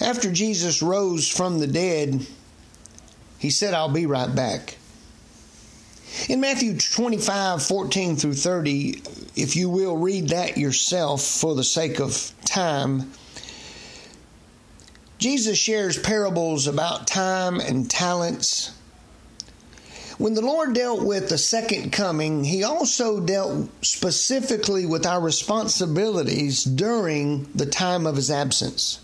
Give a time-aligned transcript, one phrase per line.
[0.00, 2.26] After Jesus rose from the dead,
[3.38, 4.78] he said, I'll be right back.
[6.28, 9.02] In Matthew 25, 14 through 30,
[9.36, 13.12] if you will read that yourself for the sake of time,
[15.18, 18.72] Jesus shares parables about time and talents.
[20.16, 26.64] When the Lord dealt with the second coming, He also dealt specifically with our responsibilities
[26.64, 29.00] during the time of His absence.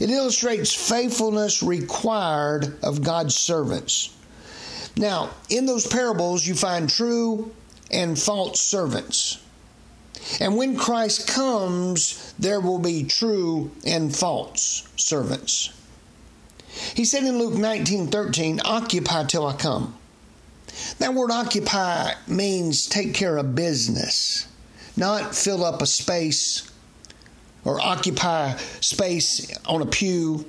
[0.00, 4.10] It illustrates faithfulness required of God's servants.
[4.96, 7.52] Now, in those parables, you find true
[7.90, 9.38] and false servants.
[10.40, 15.70] And when Christ comes, there will be true and false servants.
[16.94, 19.94] He said in Luke 19 13, Occupy till I come.
[20.98, 24.46] That word occupy means take care of business,
[24.96, 26.71] not fill up a space
[27.64, 30.44] or occupy space on a pew,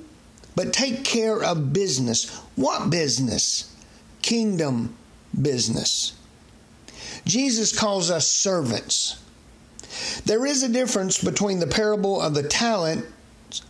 [0.56, 2.30] but take care of business.
[2.56, 3.74] What business?
[4.22, 4.96] Kingdom
[5.40, 6.14] business.
[7.24, 9.20] Jesus calls us servants.
[10.24, 13.06] There is a difference between the parable of the talent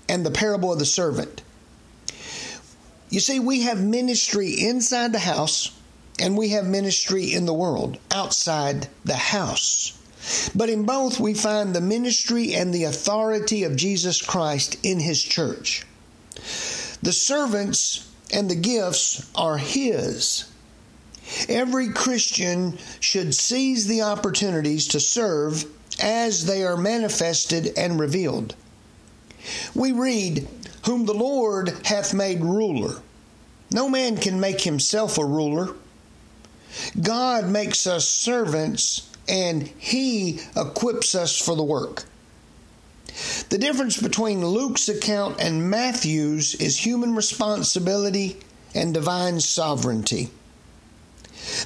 [0.09, 1.43] and the parable of the servant.
[3.11, 5.71] You see, we have ministry inside the house
[6.19, 9.99] and we have ministry in the world outside the house.
[10.55, 15.23] But in both, we find the ministry and the authority of Jesus Christ in His
[15.23, 15.85] church.
[17.03, 20.47] The servants and the gifts are His.
[21.49, 25.65] Every Christian should seize the opportunities to serve
[26.01, 28.55] as they are manifested and revealed.
[29.75, 30.49] We read,
[30.87, 33.01] Whom the Lord hath made ruler.
[33.71, 35.75] No man can make himself a ruler.
[37.01, 42.05] God makes us servants and He equips us for the work.
[43.49, 48.39] The difference between Luke's account and Matthew's is human responsibility
[48.75, 50.31] and divine sovereignty.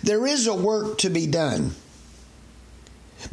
[0.02, 1.74] There is a work to be done,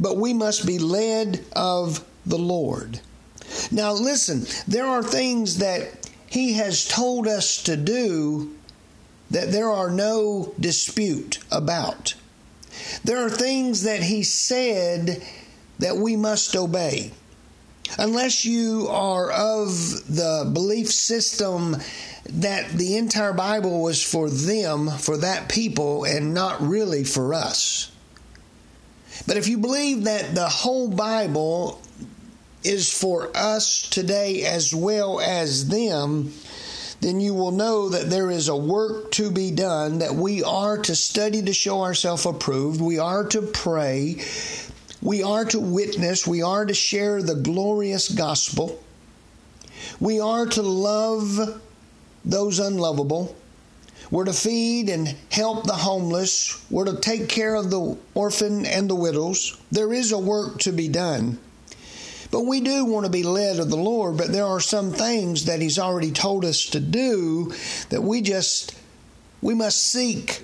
[0.00, 3.00] but we must be led of the Lord.
[3.70, 8.56] Now, listen, there are things that He has told us to do
[9.30, 12.14] that there are no dispute about.
[13.04, 15.22] There are things that He said
[15.78, 17.12] that we must obey.
[17.98, 19.70] Unless you are of
[20.08, 21.76] the belief system
[22.28, 27.90] that the entire Bible was for them, for that people, and not really for us.
[29.26, 31.80] But if you believe that the whole Bible
[32.64, 36.32] is for us today as well as them,
[37.06, 40.76] then you will know that there is a work to be done, that we are
[40.76, 44.20] to study to show ourselves approved, we are to pray,
[45.00, 48.82] we are to witness, we are to share the glorious gospel,
[50.00, 51.62] we are to love
[52.24, 53.36] those unlovable.
[54.10, 56.64] We're to feed and help the homeless.
[56.70, 59.56] We're to take care of the orphan and the widows.
[59.70, 61.38] There is a work to be done.
[62.36, 65.46] But we do want to be led of the Lord, but there are some things
[65.46, 67.54] that He's already told us to do
[67.88, 68.78] that we just,
[69.40, 70.42] we must seek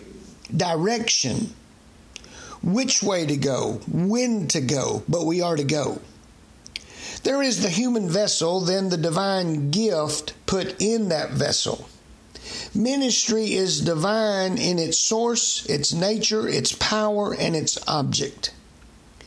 [0.57, 1.53] direction.
[2.63, 6.01] Which way to go, when to go, but we are to go.
[7.25, 11.91] There is the human vessel, then the divine gift put in that vessel.
[12.75, 18.55] Ministry is divine in its source, its nature, its power, and its object.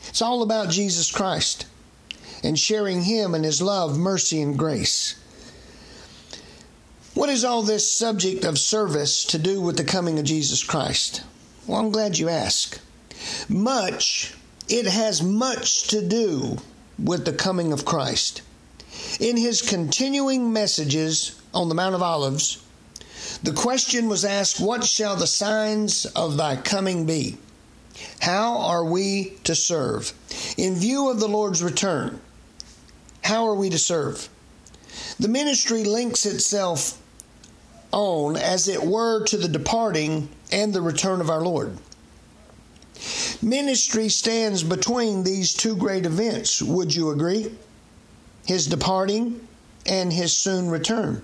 [0.08, 1.66] It's all about Jesus Christ
[2.46, 5.16] and sharing Him and His love, mercy, and grace.
[7.12, 11.24] What is all this subject of service to do with the coming of Jesus Christ?
[11.66, 12.78] Well, I'm glad you ask.
[13.48, 14.32] Much,
[14.68, 16.58] it has much to do
[17.02, 18.42] with the coming of Christ.
[19.18, 22.62] In his continuing messages on the Mount of Olives,
[23.42, 27.38] the question was asked, What shall the signs of thy coming be?
[28.20, 30.12] How are we to serve?
[30.56, 32.20] In view of the Lord's return,
[33.26, 34.28] how are we to serve?
[35.18, 37.00] The ministry links itself
[37.92, 41.76] on, as it were, to the departing and the return of our Lord.
[43.42, 46.62] Ministry stands between these two great events.
[46.62, 47.50] Would you agree?
[48.46, 49.46] His departing
[49.84, 51.22] and his soon return.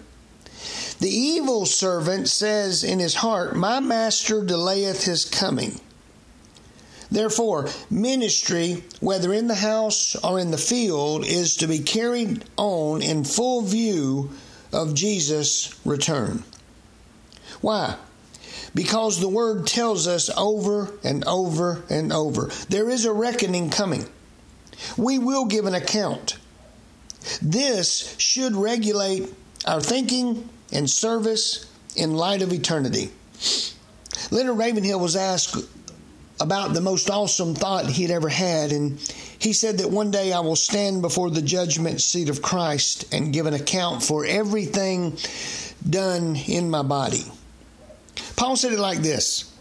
[1.01, 5.81] The evil servant says in his heart, My master delayeth his coming.
[7.13, 13.03] Therefore, ministry, whether in the house or in the field, is to be carried on
[13.03, 14.31] in full view
[14.73, 16.43] of Jesus' return.
[17.61, 17.97] Why?
[18.75, 24.07] because the word tells us over and over and over there is a reckoning coming.
[24.97, 26.39] We will give an account.
[27.41, 29.33] This should regulate
[29.67, 33.11] our thinking and service in light of eternity.
[34.31, 35.57] Leonard Ravenhill was asked
[36.43, 38.99] about the most awesome thought he'd ever had, and
[39.39, 43.33] he said that one day I will stand before the judgment seat of Christ and
[43.33, 45.17] give an account for everything
[45.89, 47.25] done in my body.
[48.37, 49.53] Paul said it like this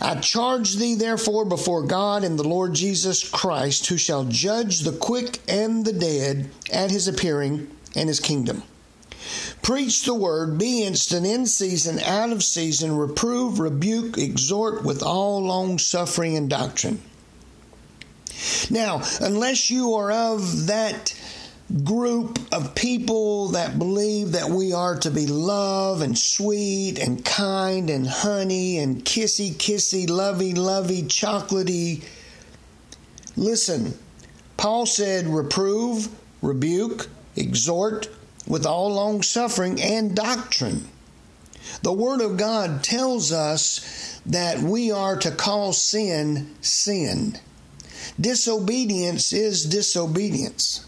[0.00, 4.92] I charge thee therefore before God and the Lord Jesus Christ, who shall judge the
[4.92, 8.62] quick and the dead at his appearing and his kingdom.
[9.62, 15.42] Preach the word, be instant in season, out of season, reprove, rebuke, exhort with all
[15.42, 17.00] long suffering and doctrine.
[18.70, 21.14] Now, unless you are of that
[21.82, 27.90] group of people that believe that we are to be love and sweet and kind
[27.90, 32.04] and honey and kissy kissy, lovey lovey, chocolatey.
[33.36, 33.98] Listen,
[34.56, 36.08] Paul said, reprove,
[36.40, 38.08] rebuke, exhort
[38.46, 40.88] with all long suffering and doctrine.
[41.82, 47.38] The Word of God tells us that we are to call sin sin.
[48.20, 50.86] Disobedience is disobedience.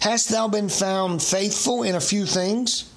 [0.00, 2.90] Hast thou been found faithful in a few things?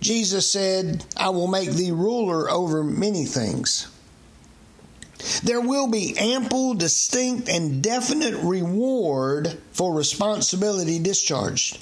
[0.00, 3.86] Jesus said, I will make thee ruler over many things.
[5.42, 11.78] There will be ample, distinct, and definite reward for responsibility discharged.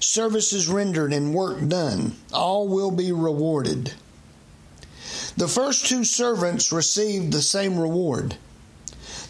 [0.00, 3.92] Services rendered and work done, all will be rewarded.
[5.36, 8.36] The first two servants received the same reward,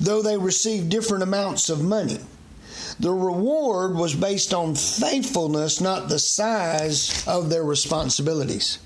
[0.00, 2.20] though they received different amounts of money.
[3.00, 8.78] The reward was based on faithfulness, not the size of their responsibilities.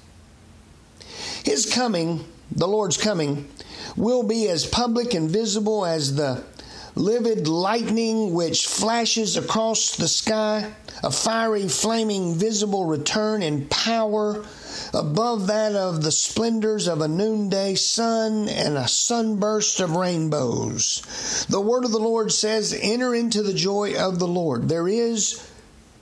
[1.44, 3.48] His coming, the Lord's coming,
[3.96, 6.44] will be as public and visible as the
[6.94, 10.72] livid lightning which flashes across the sky,
[11.02, 14.44] a fiery, flaming, visible return in power
[14.94, 21.46] above that of the splendors of a noonday sun and a sunburst of rainbows.
[21.48, 24.68] The word of the Lord says, Enter into the joy of the Lord.
[24.68, 25.48] There is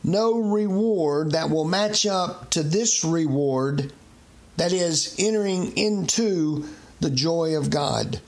[0.03, 3.93] no reward that will match up to this reward,
[4.57, 6.69] that is, entering into
[7.01, 8.21] the joy of God.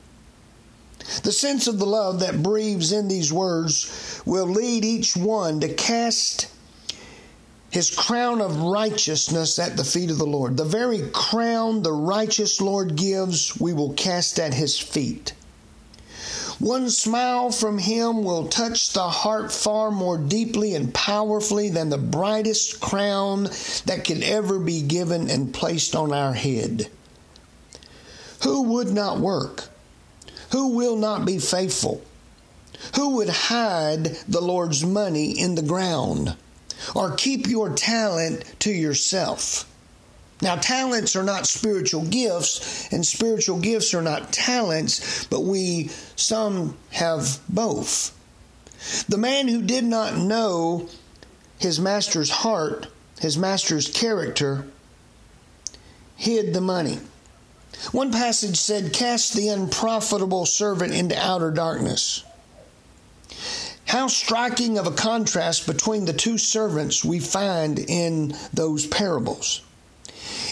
[1.23, 5.75] The sense of the love that breathes in these words will lead each one to
[5.75, 6.47] cast
[7.72, 10.58] his crown of righteousness at the feet of the Lord.
[10.58, 15.32] The very crown the righteous Lord gives, we will cast at his feet.
[16.58, 21.96] One smile from him will touch the heart far more deeply and powerfully than the
[21.96, 23.44] brightest crown
[23.86, 26.90] that could ever be given and placed on our head.
[28.42, 29.70] Who would not work?
[30.50, 32.02] Who will not be faithful?
[32.96, 36.36] Who would hide the Lord's money in the ground
[36.94, 39.69] or keep your talent to yourself?
[40.43, 46.76] Now, talents are not spiritual gifts, and spiritual gifts are not talents, but we, some
[46.90, 48.12] have both.
[49.08, 50.88] The man who did not know
[51.58, 52.88] his master's heart,
[53.20, 54.67] his master's character,
[56.17, 56.99] hid the money.
[57.93, 62.25] One passage said, Cast the unprofitable servant into outer darkness.
[63.92, 69.61] How striking of a contrast between the two servants we find in those parables.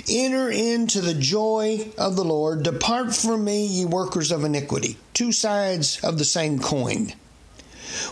[0.06, 2.64] Enter into the joy of the Lord.
[2.64, 4.98] Depart from me, ye workers of iniquity.
[5.14, 7.14] Two sides of the same coin.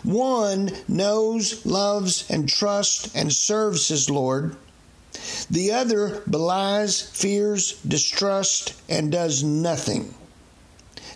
[0.02, 4.56] One knows, loves, and trusts and serves his Lord.
[5.50, 10.14] The other belies, fears, distrusts, and does nothing.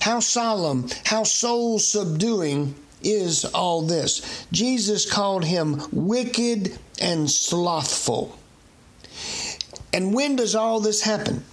[0.03, 4.47] How solemn, how soul subduing is all this.
[4.53, 8.39] Jesus called him wicked and slothful.
[9.93, 11.45] And when does all this happen?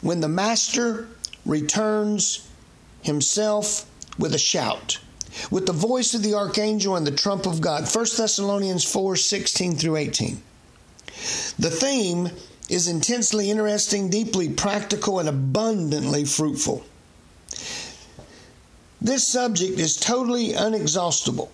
[0.00, 1.08] When the Master
[1.44, 2.48] returns
[3.02, 3.86] himself
[4.18, 4.98] with a shout,
[5.50, 7.82] with the voice of the archangel and the trump of God.
[7.92, 10.42] 1 Thessalonians 4 16 through 18.
[11.58, 12.30] The theme
[12.68, 16.84] is intensely interesting, deeply practical, and abundantly fruitful.
[19.02, 21.48] This subject is totally unexhaustible,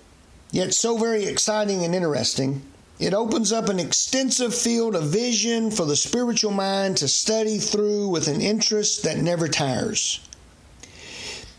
[0.51, 2.61] yet so very exciting and interesting.
[2.99, 8.09] It opens up an extensive field of vision for the spiritual mind to study through
[8.09, 10.21] with an interest that never tires.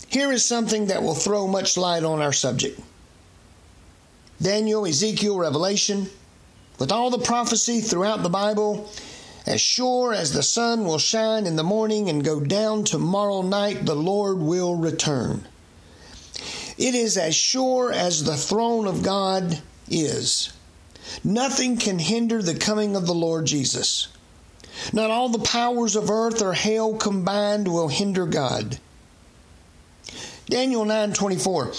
[0.09, 2.79] Here is something that will throw much light on our subject
[4.39, 6.07] Daniel, Ezekiel, Revelation,
[6.77, 8.91] with all the prophecy throughout the Bible,
[9.47, 13.87] as sure as the sun will shine in the morning and go down tomorrow night,
[13.87, 15.47] the Lord will return.
[16.79, 20.53] It is as sure as the throne of God is.
[21.25, 24.07] Nothing can hinder the coming of the Lord Jesus.
[24.93, 28.79] Not all the powers of earth or hell combined will hinder God.
[30.47, 31.73] Daniel 9:24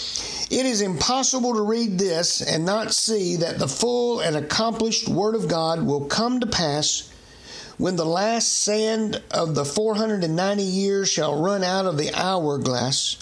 [0.50, 5.34] It is impossible to read this and not see that the full and accomplished word
[5.34, 7.04] of God will come to pass
[7.78, 13.16] when the last sand of the 490 years shall run out of the hourglass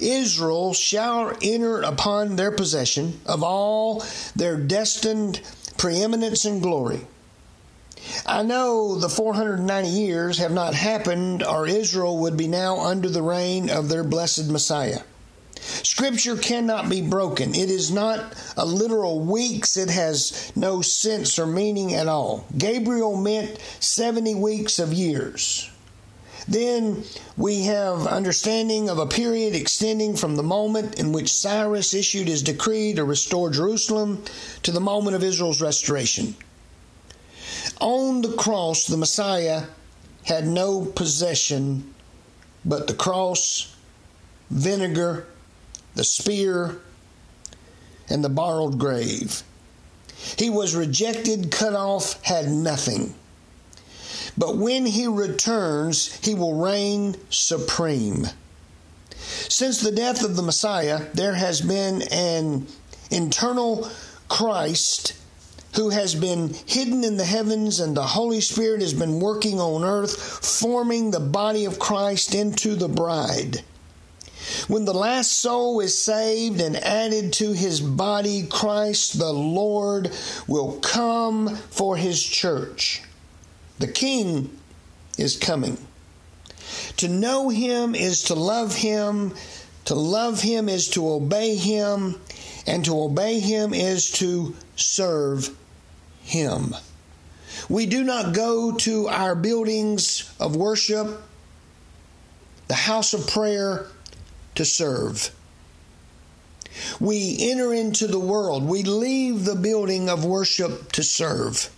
[0.00, 4.04] Israel shall enter upon their possession of all
[4.36, 5.40] their destined
[5.76, 7.06] preeminence and glory.
[8.26, 13.22] I know the 490 years have not happened, or Israel would be now under the
[13.22, 15.00] reign of their blessed Messiah.
[15.60, 17.54] Scripture cannot be broken.
[17.54, 19.78] It is not a literal weeks.
[19.78, 22.46] It has no sense or meaning at all.
[22.56, 25.70] Gabriel meant 70 weeks of years.
[26.46, 27.04] Then
[27.36, 32.42] we have understanding of a period extending from the moment in which Cyrus issued his
[32.42, 34.22] decree to restore Jerusalem
[34.62, 36.36] to the moment of Israel's restoration.
[37.80, 39.64] On the cross, the Messiah
[40.24, 41.94] had no possession
[42.64, 43.74] but the cross,
[44.50, 45.26] vinegar,
[45.94, 46.80] the spear,
[48.08, 49.42] and the borrowed grave.
[50.38, 53.14] He was rejected, cut off, had nothing.
[54.36, 58.26] But when he returns, he will reign supreme.
[59.48, 62.66] Since the death of the Messiah, there has been an
[63.10, 63.88] internal
[64.28, 65.14] Christ
[65.76, 69.84] who has been hidden in the heavens, and the Holy Spirit has been working on
[69.84, 73.62] earth, forming the body of Christ into the bride.
[74.68, 80.10] When the last soul is saved and added to his body, Christ the Lord
[80.46, 83.02] will come for his church.
[83.78, 84.58] The King
[85.18, 85.78] is coming.
[86.98, 89.34] To know him is to love him.
[89.86, 92.20] To love him is to obey him.
[92.66, 95.50] And to obey him is to serve
[96.22, 96.74] him.
[97.68, 101.22] We do not go to our buildings of worship,
[102.68, 103.86] the house of prayer,
[104.54, 105.34] to serve.
[106.98, 108.64] We enter into the world.
[108.64, 111.70] We leave the building of worship to serve.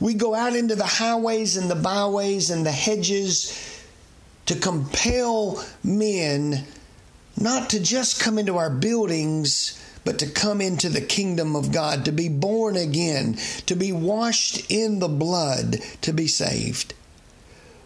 [0.00, 3.84] We go out into the highways and the byways and the hedges
[4.46, 6.64] to compel men
[7.40, 12.04] not to just come into our buildings, but to come into the kingdom of God,
[12.06, 16.94] to be born again, to be washed in the blood, to be saved.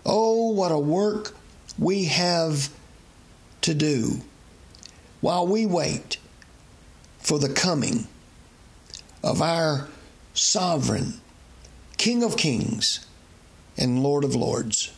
[0.06, 1.34] Oh, what a work
[1.78, 2.70] we have
[3.62, 4.20] to do
[5.20, 6.18] while we wait
[7.18, 8.06] for the coming
[9.22, 9.88] of our
[10.34, 11.20] sovereign
[12.02, 13.06] King of Kings
[13.78, 14.92] and Lord of Lords.